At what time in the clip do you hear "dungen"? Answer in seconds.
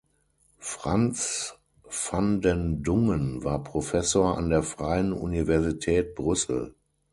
2.81-3.43